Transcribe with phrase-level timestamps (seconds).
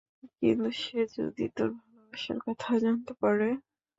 [0.37, 3.49] কিন্তু সে যদি তোর ভালোবাসার কথা জানতে পারে?